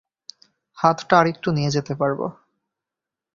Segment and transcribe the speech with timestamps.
[0.77, 2.25] হাতটা আরেকটু নিয়ে যেতে পারবো।